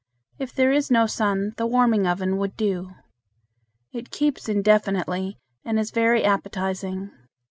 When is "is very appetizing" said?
5.77-7.11